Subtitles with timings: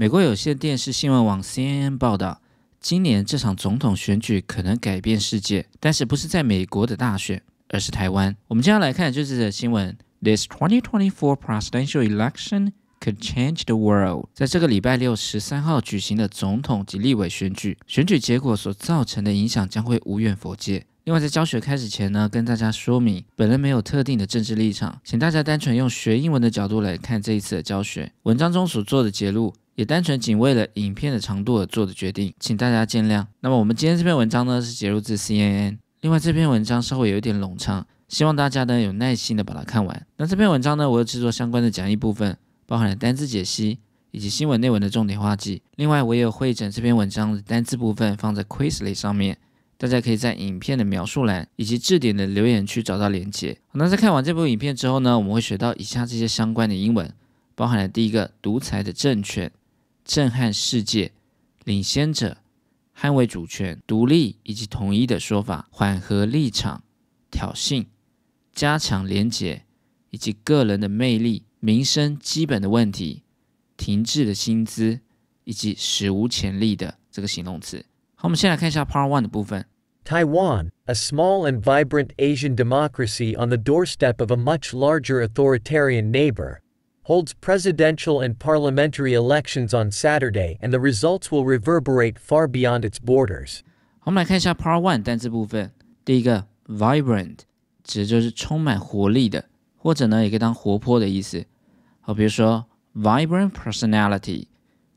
[0.00, 2.40] 美国有线电视新闻网 CNN 报道，
[2.80, 8.34] 今年这场总统选举可能改变世界，但是不是在美国的大选，而是台湾。
[8.48, 14.30] 我们接下来看就是这则新闻：This 2024 presidential election could change the world。
[14.32, 20.86] 在这个礼拜六十三号举行的总统及立委选举，选举结果所造成的影响将会无远佛界。
[21.04, 28.12] 另外，在教学开始前呢，跟大家说明，本人没有特定的政治立场，请大家单纯用学英文的角度来看这一次的教学。
[28.22, 33.24] 文章中所做的节录，也单纯仅为了影片的长度而做的决定，请大家见谅。
[33.40, 35.78] 那么，我们今天这篇文章呢，是节录自 CNN。
[36.02, 40.06] 另外，这篇文章稍微有一点冗长，希望大家呢有耐心的把它看完。
[40.18, 43.78] 那这篇文章呢，我有制作相关的讲义部分，包含了单字解析
[44.10, 45.62] 以及新闻内文的重点画记。
[45.76, 49.38] 另外，我也有会诊这篇文章的单字部分放在 Quizlet 上面。
[49.78, 53.56] 大家可以在影片的描述栏以及置顶的留言区找到连接。
[53.72, 57.10] 那在看完这部影片之后呢，我们会学到以下这些相关的英文，
[57.54, 59.50] 包含了第一个独裁的政权、
[60.09, 61.11] 震撼世界、
[61.63, 62.37] 领先者、
[62.97, 66.83] 捍卫主权、独立以及统一的说法、缓和立场、
[67.31, 67.85] 挑衅、
[68.53, 69.63] 加强连结
[70.11, 73.23] 以及个人的魅力、民生基本的问题、
[73.75, 74.99] 停滞的薪资
[75.43, 77.85] 以及史无前例的这个形容词。
[78.15, 79.65] 好，我们先来看一下 Part One 的部分。
[80.05, 86.59] Taiwan, a small and vibrant Asian democracy on the doorstep of a much larger authoritarian neighbor,
[87.09, 92.97] holds presidential and parliamentary elections on Saturday, and the results will reverberate far beyond its
[92.99, 93.59] borders.
[94.03, 95.71] 我们来看一下 Part One 单字部分。
[96.03, 97.39] 第一个 vibrant
[97.83, 99.45] 指的就是充满活力的，
[99.77, 101.45] 或者呢也可以当活泼的意思。
[102.01, 102.65] 好，比如说
[102.95, 104.47] vibrant personality，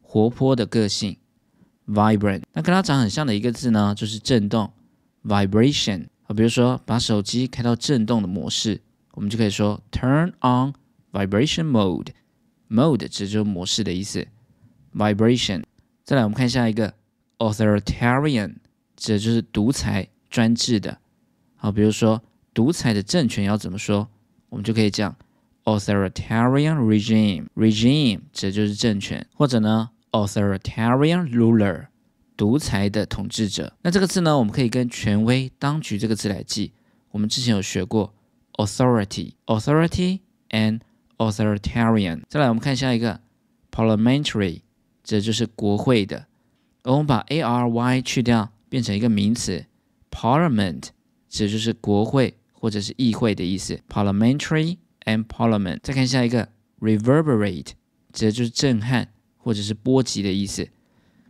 [0.03, 1.17] 活泼的个性。
[1.87, 4.71] vibrant，那跟它长很像的一个字呢，就是震动，
[5.25, 6.09] vibration。
[6.27, 8.83] 啊，比如说把手机开到震动的模式，
[9.13, 10.75] 我们就可以说 turn on
[11.14, 12.08] Vibration mode。
[12.70, 14.28] mode 指就是模式的意思
[14.94, 15.64] ，vibration。
[16.04, 16.94] 再来，我们看下一个
[17.38, 18.56] authoritarian，
[18.98, 20.98] 指的就是独裁、专制的。
[21.56, 22.22] 好，比如说
[22.54, 24.10] 独裁的政权要怎么说，
[24.50, 25.16] 我们就可以讲
[25.64, 27.46] authoritarian regime。
[27.56, 31.88] regime 指的就是政权，或者呢？authoritarian ruler，
[32.36, 33.72] 独裁的统治者。
[33.82, 36.74] 那这个字呢，我们可以跟权威、当局这个字来记。
[37.12, 38.14] 我们之前有学过
[38.54, 40.20] authority，authority
[40.50, 40.82] and
[41.18, 42.22] authoritarian。
[42.30, 43.20] 再来，我们看下一个
[43.72, 44.62] parliamentary，
[45.04, 46.28] 这就是国会的。
[46.84, 49.66] 而我们把 a r y 去掉，变成一个名词
[50.12, 50.90] parliament，
[51.30, 53.80] 指就是国会或者是议会的意思。
[53.90, 55.80] parliamentary and parliament。
[55.84, 57.72] 再看下一个 reverberate，
[58.12, 59.10] 指的就是震撼。
[59.46, 60.70] 或者是波及的意思，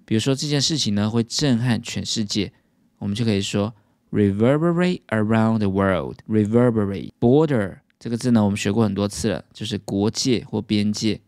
[0.05, 2.53] 比如说这件事情呢会震撼全世界，
[2.99, 3.73] 我们就可以说
[4.11, 6.17] reverberate around the world。
[6.29, 11.21] reverberate border 这个字呢我们学过很多次了，就是国界或边界。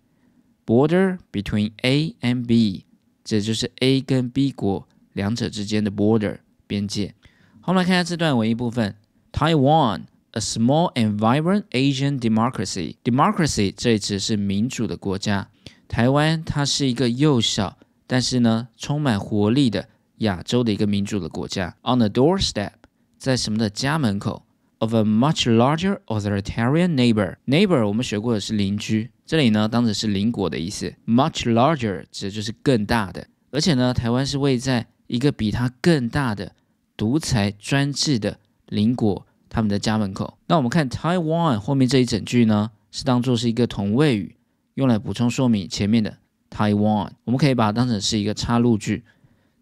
[0.66, 2.84] border between A and B，
[3.24, 7.16] 这就是 A 跟 B 国两者之间的 border 边界。
[7.62, 8.94] 好，我们来看一下这段文艺部分。
[9.32, 12.98] Taiwan, a small and vibrant Asian democracy.
[13.06, 15.48] Democracy 这一词是民主的国家。
[15.88, 19.88] 台湾它是一个幼小，但是呢充满活力的
[20.18, 21.78] 亚洲的一个民主的国家。
[21.84, 22.72] On the doorstep，
[23.18, 24.45] 在什么的家门口
[24.86, 27.38] ？Of a much larger authoritarian neighbor。
[27.48, 30.94] Neighbor 我们学过的是邻居，这里呢当的是邻国的意思。
[31.08, 36.52] Much larger 指的就是更大的，而且呢台湾是位在一个比它更大的
[36.96, 38.38] 独裁专制的
[38.68, 40.38] 邻国他们的家门口。
[40.46, 44.36] 那我们看 Taiwan 后面这一整句呢，是当做是一个同位语。
[44.76, 46.16] 用来补充说明前面的
[46.52, 49.04] Taiwan，我们可以把它当成是一个插入句。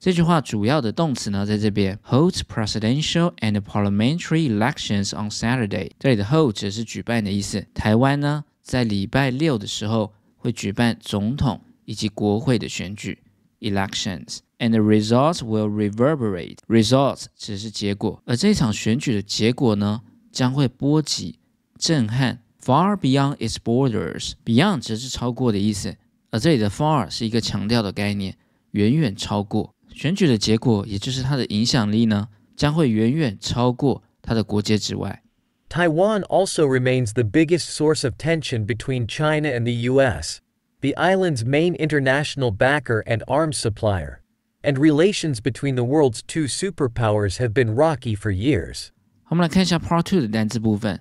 [0.03, 5.91] 这句话主要的动词呢，在这边 holds presidential and parliamentary elections on Saturday。
[5.97, 7.66] 这里的 hold 指的是举办的意思。
[7.74, 13.18] 台湾呢，在礼拜六的时候会举办总统以及国会的选举
[13.62, 16.58] elections，and the results will reverberate。
[16.68, 20.02] results 指的是结果，而这场选举的结果呢，
[20.34, 21.40] 将会波及、
[21.80, 22.41] 震撼。
[22.62, 25.96] Far beyond its borders，beyond 只是超过的意思，
[26.30, 28.35] 而这里的 far 是一个强调的概念，
[28.72, 35.22] 远远超过选举的结果，也就是它的影响力呢，将会远远超过它的国界之外。
[35.69, 40.39] Taiwan also remains the biggest source of tension between China and the U.S.,
[40.80, 44.21] the island's main international backer and arms supplier,
[44.63, 48.89] and relations between the world's two superpowers have been rocky for years.
[49.28, 51.01] 我们来看一下 Part Two 的单词部分，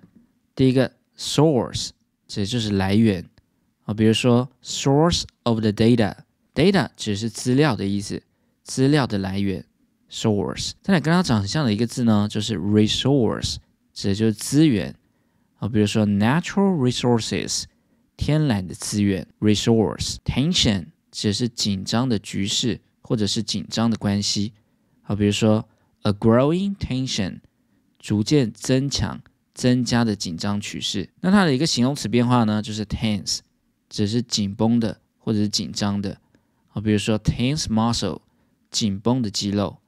[0.55, 0.91] 第一个。
[1.19, 1.89] source
[2.27, 3.25] 指就是来源
[3.85, 8.21] 啊，比如说 source of the data，data 只是资料的意思，
[8.62, 9.64] 资料的来源
[10.10, 10.72] source。
[10.82, 13.56] 再来跟它长很像的一个字呢，就是 resource，
[13.92, 14.94] 指的就是资源
[15.58, 17.64] 啊，比如说 natural resources，
[18.16, 20.16] 天然的资源 resource。
[20.24, 24.52] tension 指的是紧张的局势或者是紧张的关系。
[25.02, 25.68] 好，比如说
[26.02, 27.40] a growing tension，
[27.98, 29.20] 逐渐增强、
[29.54, 31.10] 增加的紧张趋势。
[31.20, 33.40] 那它的一个形容词变化呢，就是 tense，
[33.88, 36.18] 只是紧绷的或者是紧张的。
[36.68, 38.20] 好，比如说 tense muscle，
[38.72, 39.78] 紧绷的肌肉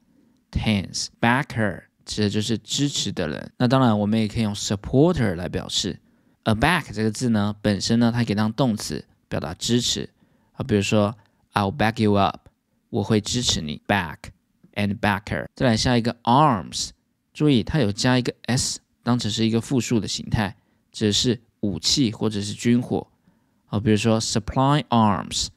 [0.52, 3.52] ；tense backer，指的就是支持的人。
[3.56, 5.98] 那当然，我们也可以用 supporter 来表示。
[6.44, 10.10] a back 这个字呢，本身呢，它可以当动词表达支持。
[10.52, 11.16] 啊，比如说
[11.54, 12.48] I'll back you up，
[12.90, 13.81] 我会支持你。
[13.88, 14.19] back
[14.75, 15.46] and backer。
[15.56, 16.90] 再来下一个 arms，
[17.32, 20.54] 注意它有加一个 s，当成是一个复数的形态，
[20.92, 23.06] 指的是武器或者是军火。
[23.64, 25.48] 好，比如说 supply arms，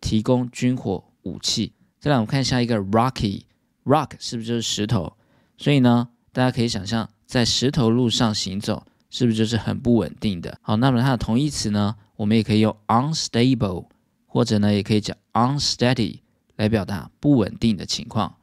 [0.00, 1.72] 提供军火武器。
[2.02, 5.16] 再来我们看一下一个 rocky，rock 是不是就是石头？
[5.56, 8.84] 所以呢，大家可以想象在石头路上行走。
[9.08, 10.58] 是不是就是很不稳定的？
[10.62, 11.94] 好，那么它的同义词呢？
[12.16, 13.86] 我们也可以用 unstable，
[14.24, 16.20] 或者呢，也可以讲 unsteady
[16.56, 18.34] 来表达不稳定的情况。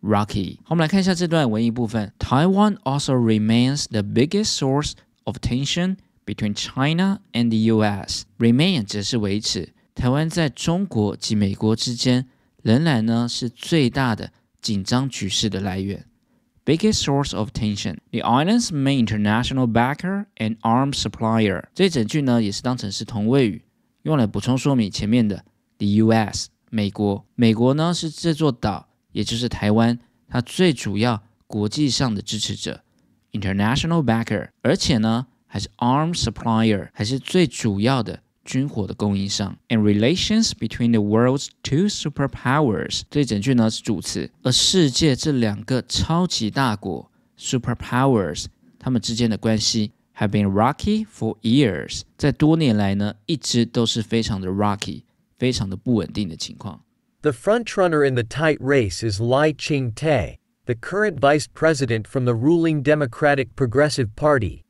[0.00, 0.58] Rocky。
[0.58, 2.12] 好，我们来看一下这段文艺部分。
[2.20, 4.92] Taiwan also remains the biggest source
[5.24, 8.22] of tension between China and the U.S.
[8.38, 9.74] Remain 则是维持。
[9.96, 12.28] 台湾在中国及美国之间
[12.64, 14.32] 仍然呢是最大的
[14.62, 16.06] 紧张局势的来源。
[16.64, 21.64] biggest source of tension, the island's main international backer and arms supplier。
[21.74, 23.62] 这整句呢也是当成是同位语，
[24.04, 25.44] 用来补充说明前面的
[25.76, 26.48] the U.S.
[26.70, 27.26] 美国。
[27.34, 32.82] 美国呢是这座岛，也就是台湾，它最主要国际上的支持者
[33.32, 43.01] ，international backer，而且呢还是 arms supplier，还是最主要的军火的供应商，and relations between the world's two superpowers。
[43.09, 48.45] 这整句呢是主词，而世界这两个超级大国 superpowers，
[48.79, 52.01] 它们之间的关系 have been rocky for years。
[52.17, 55.03] 在多年来呢，一直都是非常的 rocky，
[55.37, 56.81] 非常的不稳定的情况。
[57.21, 62.81] The frontrunner in the tight race is Lai Ching-te, the current vice president from the ruling
[62.81, 64.63] Democratic Progressive Party,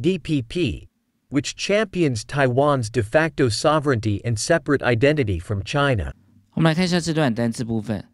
[0.00, 0.86] DPP
[1.30, 6.14] which champions Taiwan's de facto sovereignty and separate identity from China.
[6.52, 8.08] 我们来看一下这段单词部分。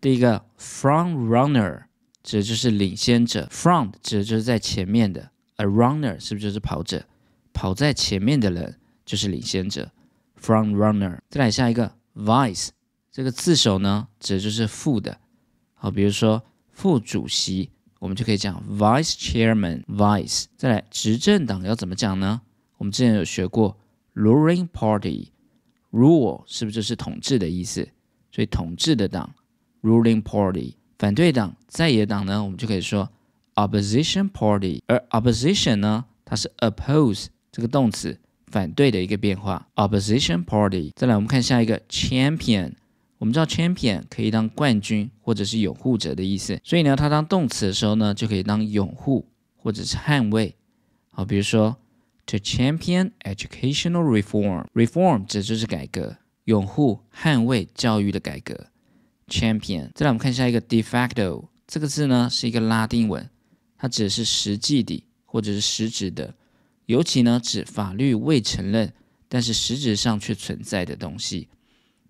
[0.00, 1.82] 第一个，front runner
[2.22, 7.04] 指的就是领先者，front 指的就是在前面的，a runner 是不是就是跑者？
[7.52, 9.90] 跑在前面的人就是领先者，
[10.40, 11.18] front runner。
[11.28, 12.68] 再来下一个，vice
[13.10, 15.18] 这个字首呢，指的就是副的。
[15.74, 20.44] 好，比如说副主席，我们就可以讲 vice chairman，vice。
[20.56, 22.42] 再来，执政党要怎么讲呢？
[22.77, 23.77] 我们之前有学过
[24.13, 27.87] ruling party，rule 是不是就是统治的意思？
[28.31, 29.33] 所以统治的党
[29.81, 33.09] ruling party，反对党在野党呢，我们就可以说
[33.55, 34.83] opposition party。
[34.87, 40.91] 而 opposition 呢，它是 oppose 这个动词反对的一个变化 opposition party。
[40.95, 42.73] 再来我们看下一个 champion，
[43.17, 49.25] 我们知道 champion 可以当冠军或者是拥护者的意思，所以呢，它当动词的时候呢，就可以当拥护
[49.55, 50.55] 或者是捍卫。
[51.11, 51.77] 好，比如说。
[52.27, 58.67] To champion educational reform, reform 指就是改革，拥护、捍卫教育的改革。
[59.27, 59.91] Champion。
[59.93, 63.29] 再来，我们看一下一个 de facto 这个字呢，是一个拉丁文，
[63.77, 66.33] 它指的是实际的或者是实质的，
[66.87, 68.91] 尤其呢指法律未承认，
[69.29, 71.47] 但是实质上却存在的东西。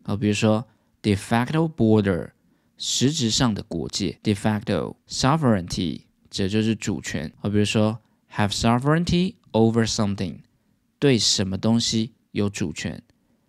[0.03, 0.65] 好，比如说
[1.01, 2.29] de facto border，
[2.77, 4.17] 实质上的国界。
[4.23, 7.29] De facto sovereignty 指就是主权。
[7.41, 7.99] 好，比如说
[8.33, 9.35] have sovereignty。
[9.55, 10.39] Over something，
[10.99, 13.01] 对什么东西有主权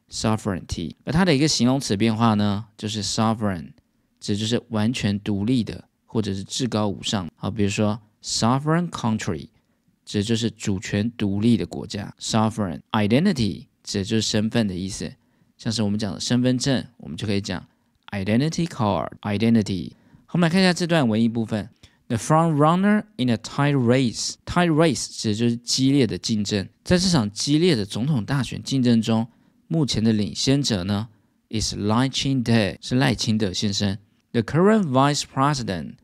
[0.09, 0.95] ，sovereignty。
[1.05, 3.73] 而它的一个形容词变化呢，就是 sovereign，
[4.21, 7.29] 指就是完全独立的或者是至高无上。
[7.35, 9.49] 好，比如说 sovereign country，
[10.05, 12.15] 指就是主权独立的国家。
[12.21, 15.13] sovereign identity 指就是身份的意思，
[15.59, 17.67] 像是我们讲的身份证，我们就可以讲
[18.13, 19.93] identity card identity。
[20.31, 21.71] 我们来看一下这段文艺部分。
[22.09, 24.35] The front runner in a tight race.
[24.45, 26.69] Tight race 指的就是激烈的竞争。
[26.85, 29.27] 在这场激烈的总统大选竞争中，
[29.67, 31.09] 目前的领先者呢
[31.51, 33.99] ，is Lai Ching-te，是赖清德先生。
[34.31, 35.95] The current vice president.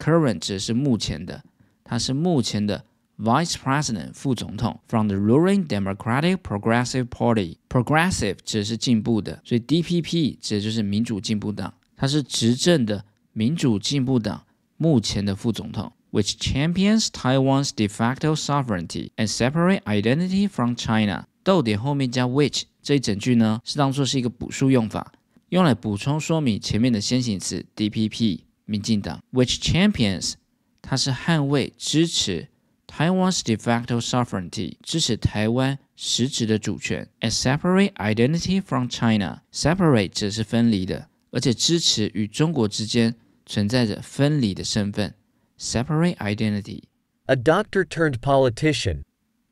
[0.00, 1.44] Current 指的是目前的，
[1.84, 2.84] 他是目前的
[3.16, 4.80] vice president 副总统。
[4.88, 7.58] From the ruling Democratic Progressive Party.
[7.68, 14.42] Progressive 指的是进步的，所以 DPP 指的就是民主进步党，它是执政的民主进步党。
[14.82, 21.26] 目前的副总统，which champions Taiwan's de facto sovereignty and separate identity from China。
[21.44, 25.12] 逗点后面加 which 这一整句呢，是当做是一个补数用法，
[25.50, 30.32] 用来补充说明前面的先行词 DPP 民进党，which champions
[30.80, 32.48] 它是捍卫支持
[32.88, 39.42] Taiwan's de facto sovereignty 支持台湾实质的主权，and separate identity from China。
[39.52, 43.14] separate 则是分离的，而且支持与中国之间
[43.51, 45.13] 存在着分离的身份，
[45.57, 49.03] separate identity。A doctor turned politician,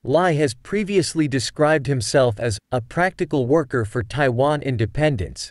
[0.04, 5.50] Lai has previously described himself as a practical worker for Taiwan independence,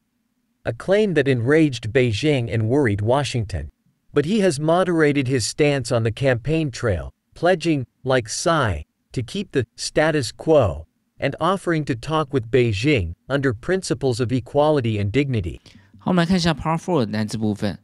[0.62, 3.70] a claim that enraged Beijing and worried Washington.
[4.12, 9.50] But he has moderated his stance on the campaign trail, pledging, like Tsai, to keep
[9.50, 10.86] the status quo
[11.18, 15.60] and offering to talk with Beijing under principles of equality and dignity.
[15.98, 17.78] 好，我们来看一下 Part Four 的单词部分。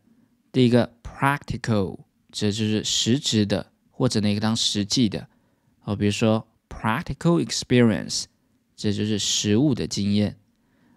[0.55, 1.99] 第一个 practical，
[2.31, 5.27] 这就是实质的或者那个当实际的。
[5.79, 8.23] 好，比如说 practical experience，
[8.73, 10.37] 这就是实物的经验。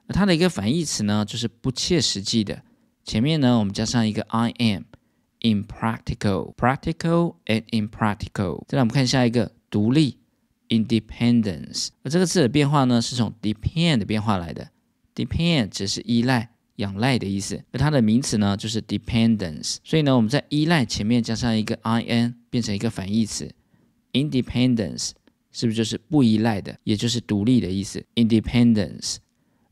[0.06, 2.62] 那它的一个反义词呢，就是不切实际的。
[3.02, 8.62] 前面呢，我们加上一个 I am，impractical，practical and impractical。
[8.68, 10.18] 再来，我们看下一个独立
[10.68, 11.88] independence。
[12.04, 14.70] 而这个字的变化呢，是从 depend 的变化来的。
[15.16, 19.76] depend 只是依赖、仰赖的意思，而它的名词呢，就是 dependence。
[19.84, 23.54] 所以呢，我们在依赖前面加上一个 I n，变成一个反义词
[24.12, 25.12] independence。
[25.50, 29.16] 是不是就是不依赖的，也就是独立的意思？Independence。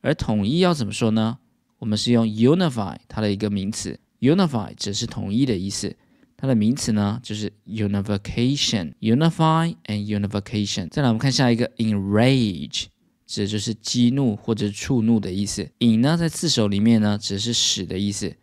[0.01, 1.39] 而统一要怎么说呢？
[1.79, 5.95] 我们是用 unify 它的一个名词，unify 只是统一的意思，
[6.37, 8.95] 它的名词呢就是 unification。
[9.01, 10.89] Unify and unification。
[10.89, 12.87] 再来我们看下一个 enrage，
[13.27, 15.69] 指的就是激怒或者触怒的意思。
[15.79, 18.37] 引呢在字首里面呢只是使的意思，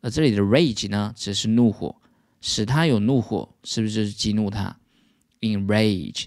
[0.00, 1.94] 而这里的 rage 呢只是怒火，
[2.40, 4.78] 使他有怒火，是不是就是激怒他
[5.40, 6.24] ？enrage。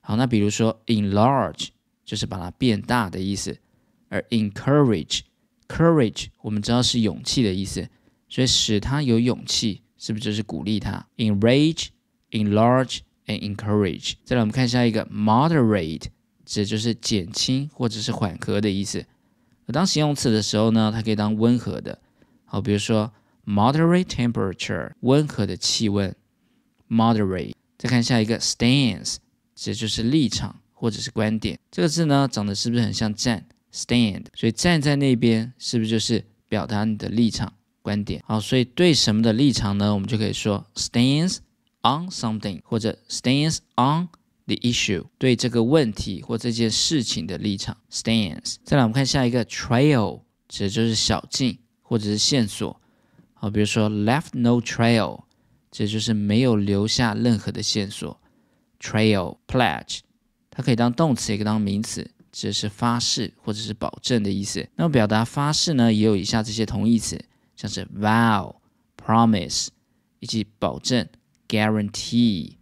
[0.00, 1.68] 好，那比如说 enlarge
[2.04, 3.58] 就是把它变大的意思，
[4.08, 7.88] 而 encourage，courage 我们知道是勇气的意思，
[8.28, 14.14] 所以使他有勇气，是不是就是鼓励他？enrage，enlarge and encourage。
[14.24, 16.04] 再来我们看下一个 moderate，
[16.48, 19.04] 指就是减轻或者是缓和的意思。
[19.66, 21.98] 当形容词的时候呢，它可以当温和的。
[22.46, 23.12] 好，比如说
[23.44, 26.16] moderate temperature，温和的气温
[26.88, 27.52] ，moderate。
[27.76, 29.16] 再看下一个 stance。
[29.54, 31.58] 这就是立场或者是观点。
[31.70, 37.52] 这个字呢，长得是不是很像站？stand，所以站在那边是不是就是表达你的立场、
[37.82, 38.22] 观点？
[38.24, 39.92] 好，所以对什么的立场呢？
[39.92, 41.38] 我们就可以说 stands
[41.82, 44.08] on something，或者 stands on
[44.48, 47.76] the issue，对这个问题或这件事情的立场。
[47.90, 48.56] stands。
[48.64, 52.80] 再来，我们看下一个 trail，指的就是小径或者是线索。
[53.34, 55.22] 好，比如说 left no trail，
[55.70, 58.20] 这就是没有留下任何的线索。
[58.80, 60.00] Trail pledge，
[60.50, 64.68] 它可以当动词，也可以当名词，指的是发誓或者是保证的意思。
[64.76, 67.20] 那么表达发誓呢，也有以下这些同义词，
[67.56, 68.56] 像是 vow、
[68.96, 69.68] promise
[70.20, 71.08] 以及保证
[71.48, 72.52] guarantee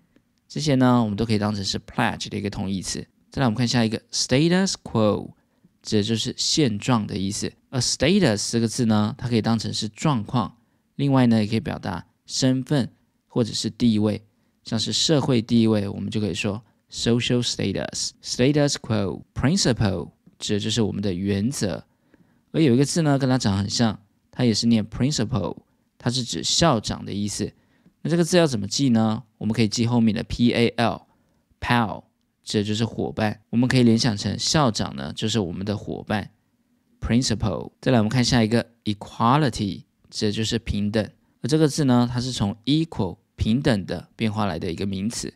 [0.56, 3.06] 这些呢，我们都可以当成是 pledge 的一个同义词。
[3.30, 5.32] 再来，我们看下一个 status quo，
[5.82, 7.52] 指的就是现状的意思。
[7.68, 10.56] 而 status 这个字呢，它可以当成是状况，
[10.94, 12.90] 另外呢，也可以表达身份
[13.26, 14.24] 或者是地位。
[14.64, 18.12] 像是社会地位，我们就可以说 social status。
[18.22, 21.84] status quo principle 指的就是我们的原则。
[22.52, 25.58] 而有一个字呢，跟它长很像，它也是念 principal，
[25.98, 27.52] 它是指校长的意思。
[28.08, 29.22] 这个字要怎么记呢？
[29.38, 32.04] 我们可以记后面的 p a l，pal
[32.44, 33.40] 指的就是伙伴。
[33.50, 36.30] 我们可以联想成校长呢，就是我们的伙伴
[37.00, 37.72] principle。
[37.80, 41.04] 再来，我们看下一个 equality，指的就是平等。
[41.42, 43.18] 而这个字呢，它是从 equal。
[43.38, 45.34] 平等的变化来的一个名词，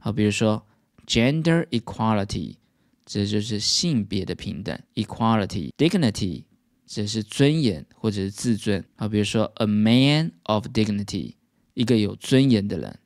[0.00, 0.66] 好，比如说
[1.06, 2.56] gender equality，
[3.04, 6.44] 这就是性别的平等；equality dignity，
[6.86, 8.82] 这是尊严或者是自尊。
[8.96, 11.34] 好，比如说 a man of dignity，
[11.76, 12.98] 一个有尊严的人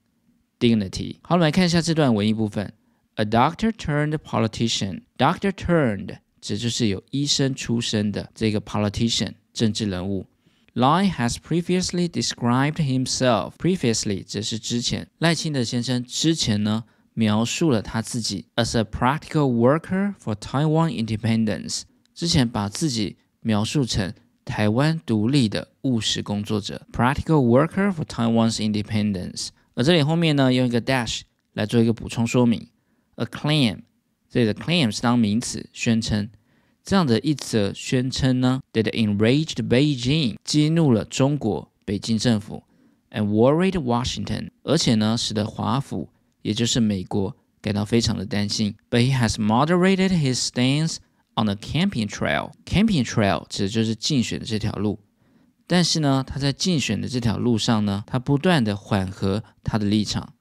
[0.60, 1.16] ；dignity。
[1.22, 2.72] 好，我们来看一下这段文艺部分
[3.16, 10.24] ：a doctor turned politician，doctor turned，指就是有医生出身的这个 politician 政治人物。
[10.74, 13.54] Lai has previously described himself.
[13.58, 21.82] Previously 只是之前，赖清德先生之前呢描述了他自己 as a practical worker for Taiwan independence。
[22.14, 24.14] 之前把自己描述成
[24.49, 29.49] 台湾独立的务实工作者，practical worker for Taiwan's independence。
[29.73, 31.21] 而这里后面呢用一个 dash
[31.53, 32.67] 来做一个补充说明，
[33.15, 33.79] a claim，
[34.29, 36.29] 这里的 claim 是当名词，宣称。
[36.83, 42.63] 这样的一则宣称呢，that enraged Beijing，激怒了中国北京政府，
[43.09, 46.09] and worried Washington，而且呢，使得华府，
[46.43, 48.75] 也就是美国，感到非常的担心。
[48.91, 50.97] But he has moderated his stance
[51.35, 52.51] on the campaign trail.
[52.65, 54.99] Campaign trail 指的就是竞选的这条路。
[55.67, 60.33] 但是呢，他在竞选的这条路上呢，他不断的缓和他的立场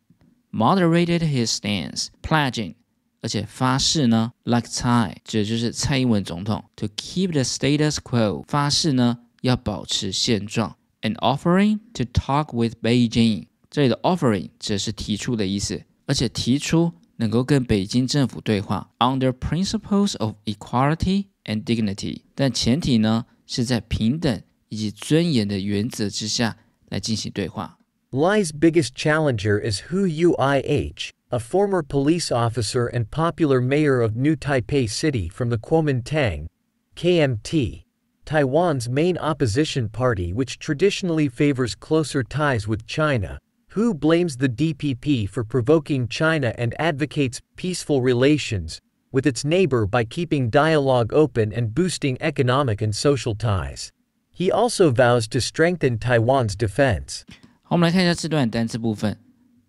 [0.52, 2.75] moderated his stance, pledging，
[3.23, 20.35] 而且发誓呢，like 蔡，这就是蔡英文总统，to keep the status quo，发誓呢要保持现状，and offering to talk with Beijing，这里的 offering 只是提出的意思，而且提出 能够跟北京政府对话，under principles of
[20.45, 26.57] equality and dignity，但前提呢是在平等以及尊严的原则之下
[26.88, 27.78] 来进行对话。
[28.11, 34.88] Lai's biggest challenger is Hu Uih, a former police officer and popular mayor of New Taipei
[34.88, 36.47] City from the Kuomintang,
[36.95, 37.83] KMT,
[38.25, 43.38] Taiwan's main opposition party which traditionally favors closer ties with China.
[43.75, 48.78] Hu blames the DPP for provoking China and advocates peaceful relations
[49.11, 53.90] with its neighbor by keeping dialogue open and boosting economic and social ties.
[54.31, 57.23] He also vows to strengthen Taiwan's defense.
[57.62, 59.19] 好，我们来看一下这段单词部分。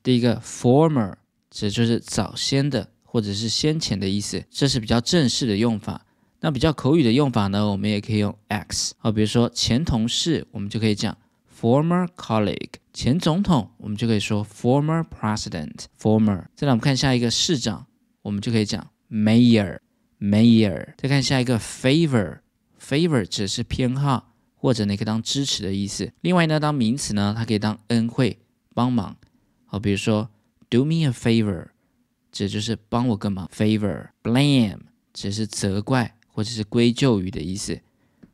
[0.03, 1.15] 第一个，former
[1.49, 6.05] 指就是早先的或者是先前的意思，这是比较正式的用法。
[6.41, 8.93] 那比较口语的用法呢，我们也可以用 x。
[8.99, 11.17] 好，比如说前同事，我们就可以讲
[11.60, 15.84] former colleague；前总统，我们就可以说 former president。
[16.00, 16.46] former。
[16.54, 17.86] 再来，我们看下一个市长，
[18.22, 19.78] 我们就可以讲 mayor。
[20.18, 20.94] mayor。
[20.96, 22.38] 再看下一个 favor。
[22.80, 24.28] favor 指是偏好。
[24.62, 26.12] 或者呢，可以当支持的意思。
[26.20, 28.38] 另外呢，当名词呢，它可以当恩惠、
[28.74, 29.16] 帮忙。
[29.64, 30.28] 好，比如说
[30.68, 31.68] ，do me a favor，
[32.30, 33.48] 指就是帮我个忙。
[33.48, 34.80] favor，blame，
[35.14, 37.80] 指是责怪或者是归咎于的意思。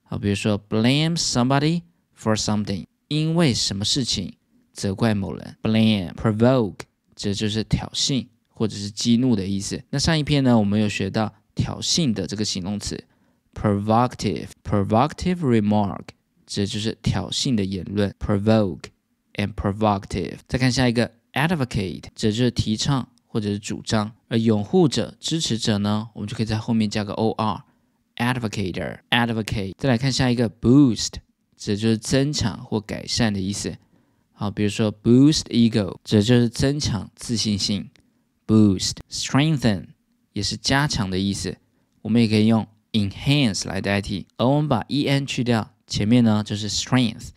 [0.03, 1.83] 好，比如说，blame somebody
[2.21, 4.35] for something，因为什么事情
[4.73, 5.57] 责怪某人。
[5.63, 6.79] blame，provoke，
[7.15, 9.83] 指就是挑衅或者是激怒的意思。
[9.91, 13.05] 那上一篇呢，我们有学到挑衅的这个形容词
[13.55, 16.03] ，provocative，provocative remark。
[16.47, 18.85] 这就是挑衅的言论，provoke
[19.35, 20.37] and provocative。
[20.47, 24.13] 再看下一个，advocate，这就是提倡或者是主张。
[24.29, 29.73] 而拥护者、支持者呢，我们就可以在后面加个 or，advocator，advocate。
[29.77, 31.15] 再来看下一个，boost，
[31.57, 33.77] 这就是增强或改善的意思。
[34.33, 37.89] 好，比如说 boost ego，这就是增强自信心。
[38.47, 39.87] boost，strengthen
[40.33, 41.57] 也是加强的意思，
[42.03, 44.27] 我们也可以用 enhance 来代替。
[44.37, 45.73] 而我们把 en 去掉。
[45.87, 47.29] 前面呢就是 strength，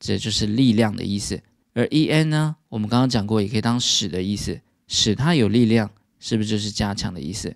[0.00, 1.42] 这就是力量的意思。
[1.74, 7.54] 而 e n 呢，我们刚刚讲过，也可以当使的意思，使它有力量，是不是就是加强的意思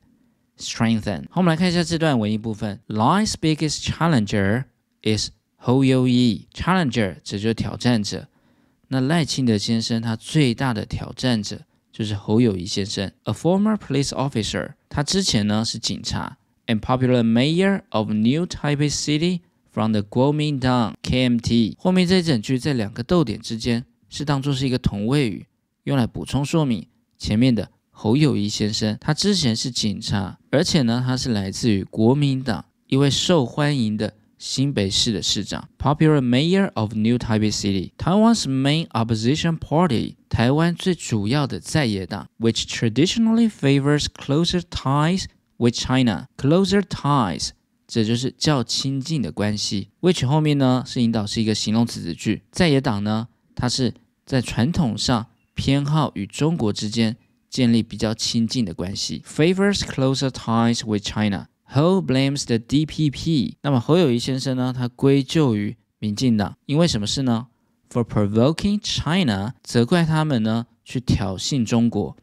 [0.59, 1.23] ？strengthen。
[1.31, 2.79] 好，我们来看一下这段文艺部分。
[2.87, 4.65] Life's biggest challenger
[5.03, 5.31] is
[5.65, 6.49] 侯友谊。
[6.53, 8.27] Challenger 指就是挑战者。
[8.89, 11.61] 那赖清德先生他最大的挑战者
[11.93, 14.73] 就是侯友谊先生，a former police officer。
[14.89, 19.41] 他之前呢是警察，and popular mayor of New Taipei City。
[19.71, 25.47] From the Kuomintang KMT，后面这一整句在两个逗点之间是当做是一个同位语，
[25.85, 45.26] 用来补充说明前面的侯友谊先生，他之前是警察，而且呢他是来自于国民党一位受欢迎的新北市的市长，Popular Mayor of New Taipei City，Taiwan's main opposition party，台湾最主要的在野党，which traditionally favors closer ties
[45.58, 47.50] with China，closer ties。
[47.88, 49.90] 这就是较亲近的关系。
[50.02, 52.44] which 后面呢是引导是一个形容词子句。
[52.52, 53.94] 在野党呢，它是
[54.26, 57.16] 在传统上偏好与中国之间
[57.50, 59.24] 建立比较亲近的关系。
[59.26, 61.48] Favors closer ties with China.
[61.75, 63.55] Ho blames the DPP.
[63.63, 67.49] 那么侯友谊先生呢，他归咎于民进党，因为什么事呢
[67.91, 72.17] ？For provoking China，责怪他们呢去挑衅中国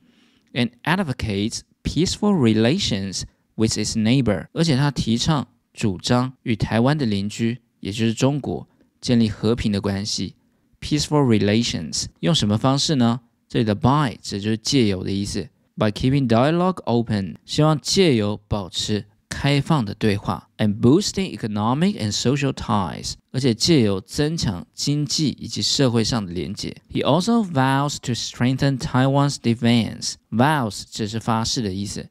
[0.53, 3.23] ，and advocates peaceful relations
[3.55, 4.47] with its neighbor。
[4.53, 5.47] 而且他提倡。
[5.71, 8.67] 主张与台湾的邻居，也就是中国，
[8.99, 10.35] 建立和平的关系
[10.81, 12.07] ，peaceful relations。
[12.19, 13.21] 用什么方式呢？
[13.47, 19.05] 这里的 by 指就是借由的意思，by keeping dialogue open，希望借由保持
[19.38, 26.76] 开放的对话，and boosting economic and social ties，而且借由增强经济以及社会上的连结。
[26.90, 32.08] He also vows to strengthen Taiwan's defense。vows 只是发誓的意思，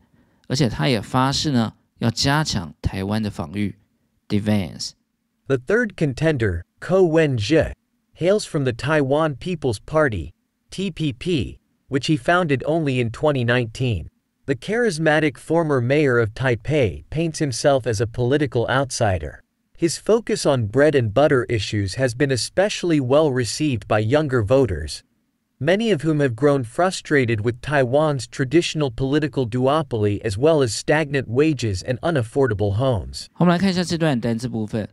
[0.48, 1.74] 而且他也发誓呢。
[2.00, 3.78] 要加强台湾的防御
[4.28, 4.92] defense.
[5.48, 7.72] The third contender, Ko Wen-je,
[8.20, 10.34] hails from the Taiwan People's Party,
[10.70, 14.10] TPP, which he founded only in 2019.
[14.48, 19.42] The charismatic former mayor of Taipei paints himself as a political outsider.
[19.78, 25.02] His focus on bread and butter issues has been especially well received by younger voters,
[25.60, 31.28] many of whom have grown frustrated with Taiwan's traditional political duopoly as well as stagnant
[31.28, 33.28] wages and unaffordable homes.
[33.38, 34.88] 我们来看一下这段单词部分。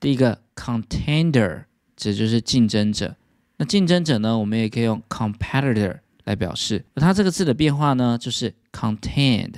[0.00, 1.64] 第一个 contender
[1.96, 3.16] 指就是竞争者，
[3.56, 6.85] 那竞争者呢，我们也可以用 competitor 来表示。
[6.95, 9.55] 而它这个字的变化呢，就是 contend，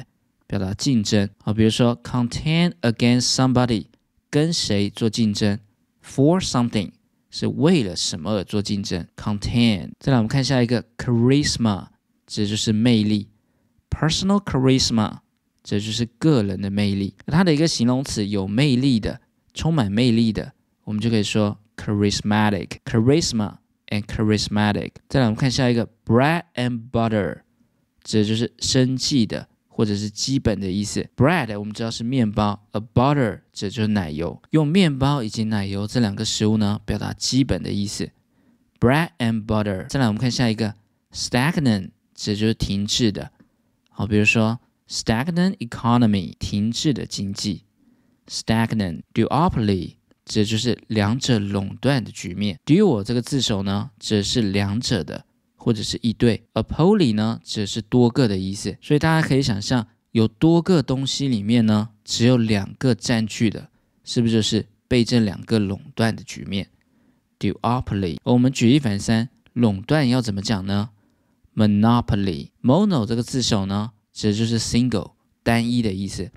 [0.48, 1.30] 表达竞争。
[1.44, 3.86] 好，比如说 contend against somebody，
[4.30, 5.60] 跟谁做竞争
[6.04, 6.92] ？For something
[7.30, 9.92] 是为了什么而做竞争？contend。
[10.00, 11.88] 再来，我们看下一个 charisma，
[12.28, 13.30] 指就是魅力
[13.90, 15.20] ，personal charisma。
[15.64, 17.16] 这就是个人的魅力。
[17.26, 19.20] 它的一个形容词有魅力的、
[19.56, 23.56] 充满魅力的，我们就可以说 charismatic，charisma
[24.00, 24.92] and charismatic。
[25.08, 27.42] 再来，我们看下一个 bread and butter，
[28.04, 31.10] 指的就是生计的或者是基本的意思。
[31.16, 34.42] bread 我们知道是面包，a butter 指的就是奶油。
[34.52, 38.12] 用面包以及奶油这两个食物呢，表达基本的意思。
[38.80, 39.88] bread and butter。
[39.88, 40.74] 再来，我们看下一个
[41.14, 43.32] stagnant，指的就是停滞的。
[43.90, 44.60] 好，比如说。
[44.88, 47.64] Stagnant economy，停滞的经济。
[48.28, 52.60] Stagnant duopoly，指的就是两者垄断的局面。
[52.66, 56.44] Duo 这个字首呢，指的是两者的或者是一对。
[56.54, 58.78] A poly 呢，指的是多个的意思。
[58.82, 63.70] 所以大家可以想象，有多个东西里面呢，只有两个占据的，
[64.04, 66.70] 是不是就是被这两个垄断的局面
[67.40, 68.18] ？Duopoly。
[68.24, 70.90] 我们举一反三，垄断要怎么讲呢
[71.56, 72.50] ？Monopoly。
[72.62, 73.92] Mono 这个字首呢？
[74.12, 75.12] 指的就是 single
[75.44, 76.32] 单一的意思，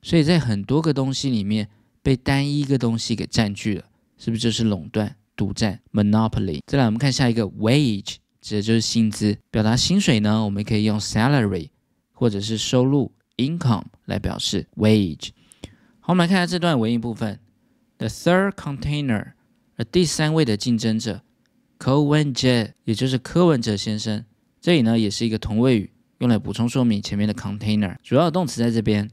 [0.00, 1.68] 所以在很多个东西里面
[2.06, 3.84] 被单一一个东西给占据了，
[4.16, 6.60] 是不是就是垄断、独占 （monopoly）？
[6.64, 9.36] 再来，我们看下一个 wage，指的就是薪资。
[9.50, 11.70] 表达薪水呢，我们可以用 salary
[12.12, 15.30] 或者是收入 （income） 来表示 wage。
[15.98, 17.40] 好，我们来看下这段文艺部分
[17.98, 19.32] ：The third container，
[19.74, 21.22] 而第三位的竞争者
[21.80, 24.24] c o w e n J，也就是柯文哲先生。
[24.60, 25.90] 这里呢，也是一个同位语。
[26.18, 29.10] 用来补充说明前面的 container，主要的动词在这边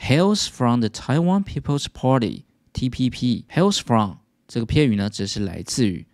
[0.00, 3.44] ，hails from the Taiwan People's Party（TPP）。
[3.48, 6.06] hails from 这个片语呢，指是来自于，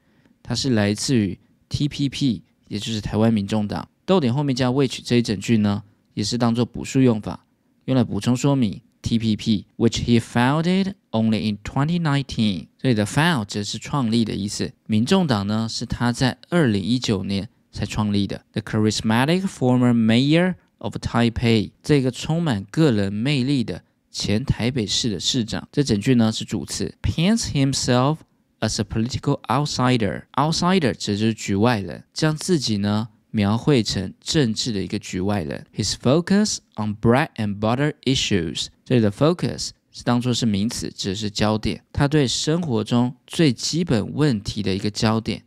[0.42, 3.88] 它是来自于 TPP，也就是台湾民众党。
[4.04, 5.82] 逗点后面加 which 这一整句呢，
[6.14, 7.44] 也是当做补数用法，
[7.84, 12.66] 用来补充说明 TPP，which he founded only in 2019。
[12.78, 17.48] 这里的 found 指是创立的意思，民众党呢是他在二零一九年。
[17.74, 18.44] 才创立的。
[18.52, 25.67] The charismatic former mayor of Taipei，这个充满个人魅力的前台北市的市长。
[25.71, 28.17] 这整句呢是主词，paints himself
[28.59, 35.65] as a political outsider。outsider 指的就是局外人，将自己呢描绘成政治的一个局外人。
[35.75, 41.83] His focus on bread and butter issues，这里的 focus 是当做是名词，指的是焦点。
[41.91, 45.43] 他对生活中最基本问题的一个焦点。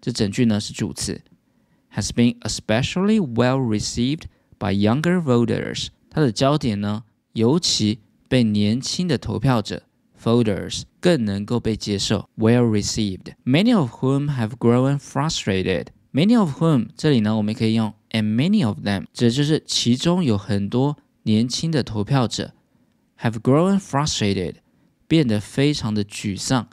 [0.00, 1.22] 这整句呢是主词。
[1.94, 4.26] has been especially well received
[4.58, 5.88] by younger voters。
[6.10, 9.82] 它的焦点呢，尤其被年轻的投票者
[10.22, 22.54] voters 更能够被接受，well received。Many of whom have grown frustrated。Many of whom 这里呢，我们可以用 and many of them，指的就是其中有很多年轻的投票者
[23.18, 24.54] have grown frustrated，
[25.08, 26.68] 变得非常的沮丧。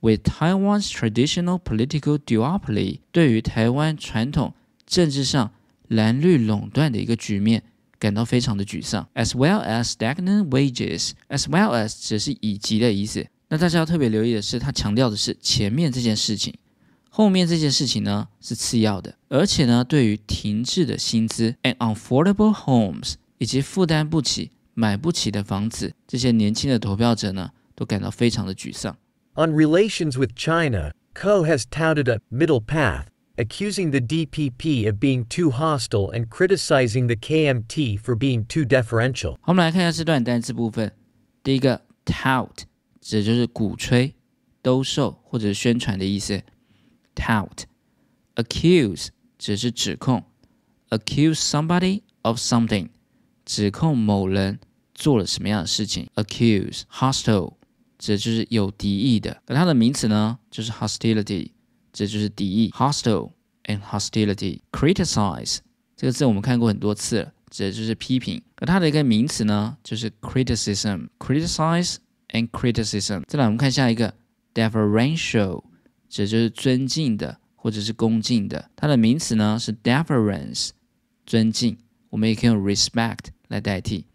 [0.00, 4.54] With Taiwan's traditional political duopoly，对于台湾传统
[4.86, 5.52] 政治上
[5.95, 7.63] 蓝绿垄断的一个局面
[7.97, 9.07] 感到非常的沮丧。
[9.15, 13.25] As well as stagnant wages，as well as 只是以及的意思。
[13.49, 16.53] 那大家要特别留意的是，他强调的是前面这件事情，
[17.09, 19.15] 后面这件事情呢是次要的。
[19.29, 28.97] 而且呢，对于停滞的薪资 and unaffordable homes，以及负担不起、买不起的房子，这些年轻的投票者呢都感到非常的沮丧。
[29.35, 33.05] On relations with China, Ko has touted a middle path,
[33.36, 39.32] accusing the DPP of being too hostile and criticizing the KMT for being too deferential.
[39.40, 40.92] 好，我们来看一下这段单词部分。
[41.42, 42.64] 第一个 tout
[43.00, 44.14] 指的就是鼓吹、
[44.60, 46.42] 兜售或者宣传的意思。
[47.14, 47.64] tout
[48.34, 49.08] accuse
[49.38, 50.24] 指是指控，
[50.90, 52.88] accuse somebody of something
[53.44, 54.58] 指控某人
[54.94, 56.08] 做了什么样的事情。
[56.16, 57.54] accuse hostile
[57.98, 61.50] 指就是有敌意的，而它的名词呢就是 hostility，
[61.93, 63.31] 这就是敌意 hostile
[63.63, 64.59] and hostility。
[64.71, 65.59] criticize
[65.95, 71.95] 这个字我们看过很多次了，指的就是批评，而它的一个名词呢就是 criticism，criticize
[72.31, 73.23] and criticism。
[73.27, 74.13] 再来我们看下一个
[74.53, 75.63] deferential，
[76.09, 80.71] 指的就是尊敬的或者是恭敬的，它的名词呢是 deference，
[81.25, 81.77] 尊敬，
[82.09, 84.07] 我们也可以用 respect 来代替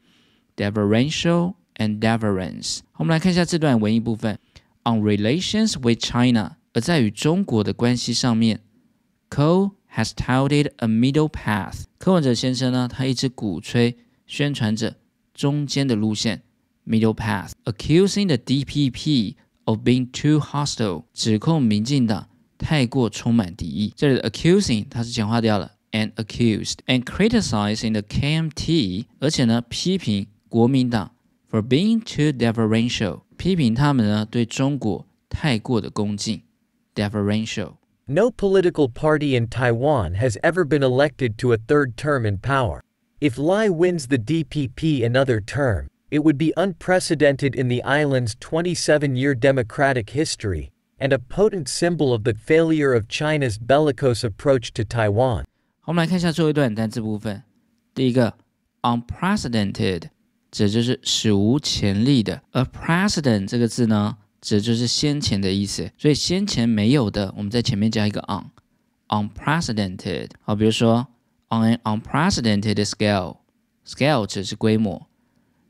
[0.55, 1.55] deferential。
[1.79, 2.81] and deference。
[2.95, 4.37] 我们来看一下这段文艺部分。
[4.83, 8.61] On relations with China，而在与中国的关系上面
[9.31, 11.85] ，Ko has touted a middle path。
[11.99, 14.97] 柯文哲先生呢，他一直鼓吹、宣传着
[15.35, 16.43] 中间的路线
[16.87, 23.93] （middle path），accusing the DPP of being too hostile，指控民进党太过充满敌意。
[23.97, 31.13] 这里的 accusing 它是简化掉了 and accused and criticizing the KMT，而且呢批评国民党
[31.51, 36.43] for being too deferential，批评他们呢对中国太过的恭敬
[36.98, 37.80] deferential。
[38.08, 42.82] No political party in Taiwan has ever been elected to a third term in power.
[43.22, 49.16] If Lai wins the DPP another term, it would be unprecedented in the island's 27
[49.16, 54.84] year democratic history, and a potent symbol of the failure of China's bellicose approach to
[54.84, 55.46] Taiwan.
[55.80, 57.44] 好我们来看一下最后一段单词部分。
[57.96, 58.34] 第一个，
[58.82, 60.04] unprecedented，
[60.52, 62.42] 指就是史无前例的。
[62.52, 70.31] 而 precedent 这个字呢， 指就是先前的意思，所以先前没有的，我们在前面加一个 on，unprecedented。
[70.43, 71.09] 好，比如说
[71.49, 75.07] on an unprecedented scale，scale 指的是规模，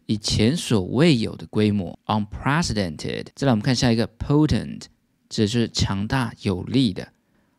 [0.07, 3.27] 以前所未有的规模，unprecedented。
[3.35, 4.83] 再来我们看下一个 potent，
[5.29, 7.09] 指就是强大有力的。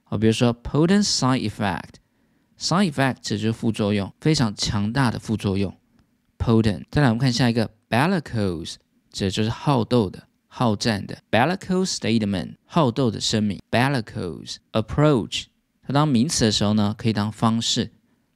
[0.03, 1.95] 好，比如说 potent side effect。
[2.57, 5.73] Side effect 指的就是副作用，非常强大的副作用
[6.37, 6.83] ，potent。
[6.91, 8.75] 再来，我们看下一个 bellicose，
[9.13, 11.19] 指的就是好斗的、好战的。
[11.31, 13.61] bellicose statement，好斗的声明。
[13.71, 15.45] bellicose approach，
[15.81, 17.91] 它当名词的时候呢，可以当方式；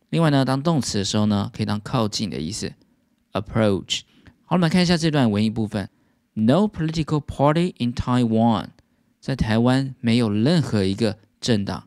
[0.10, 2.72] 另外呢，当动词的时候呢，可以当靠近的意思。
[3.34, 4.04] approach。
[4.46, 5.90] 好，我们来看一下这段文艺部分。
[6.36, 8.68] No political party in Taiwan，
[9.20, 11.84] 在台湾没有任何一个政党。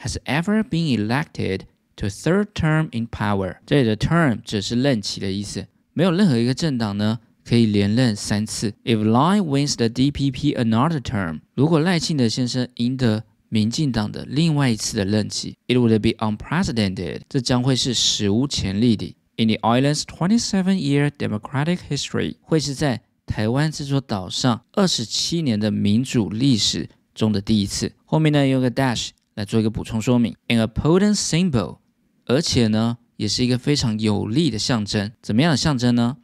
[0.00, 1.62] has ever been elected
[1.96, 3.56] to third term in power。
[3.66, 8.74] 这里的 term 只是任期的意思，没有任何一个政党呢可以连任三次。
[8.84, 19.16] If Lai wins the DPP another term，如果赖清德先生赢得民进党的另外一次的任期，it would be unprecedented，这将会是史无前例的。
[19.36, 27.92] In the island's 27-year democratic history，会是在台湾这座岛上二十七年的民主历史中的第一次。
[28.04, 29.10] 后面呢用个 dash。
[29.34, 31.78] 来做一个补充说明，an a potent symbol，
[32.26, 35.12] 而且呢，也是一个非常有力的象征。
[35.22, 36.16] 怎么样的象征呢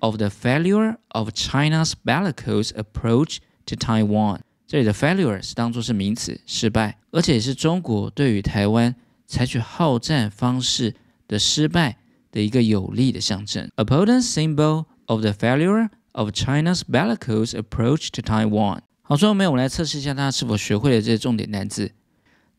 [0.00, 4.40] ？Of the failure of China's bellicose approach to Taiwan。
[4.66, 8.94] 这里的 failure 是当做是名词，失败，而且也是中国对于台湾
[9.26, 10.94] 采取好战方式
[11.26, 11.96] 的失败
[12.30, 13.70] 的一个有力的象征。
[13.76, 18.80] A potent symbol of the failure of China's bellicose approach to Taiwan。
[19.02, 21.92] 好，最后面我们来测试一下大家是否学会了这些重点单词。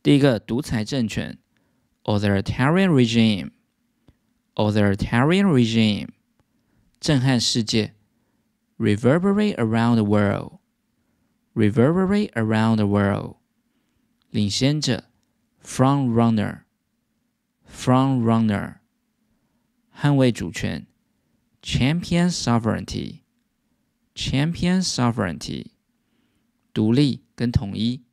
[0.02, 1.38] 第一个，独裁政权，
[2.06, 6.08] authoritarian regime，authoritarian regime，
[7.02, 7.96] 震撼世界，
[8.78, 13.38] reverberate around the world，reverberate around the world，
[14.32, 15.04] 领先者，
[15.64, 18.80] front runner，front runner，
[19.96, 20.88] 捍卫主权，
[21.62, 25.74] champion sovereignty，champion sovereignty，
[26.74, 28.04] 独立跟统一。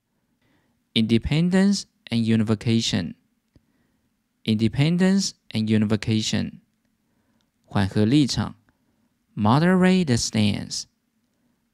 [0.94, 3.14] independence and unification.
[4.44, 6.60] Independence and unification.
[7.64, 8.54] 缓和立场
[9.38, 10.86] moderate the stance.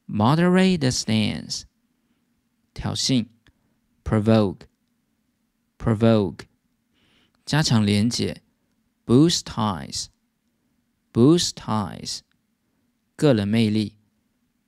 [0.07, 1.65] Moderate the stance.
[2.75, 3.27] 挑衅
[4.05, 4.67] provoke.
[5.79, 6.47] Provoke.
[7.45, 8.43] 加强连结
[9.07, 10.07] boost ties.
[11.13, 12.21] Boost ties.
[13.17, 13.97] 个人魅力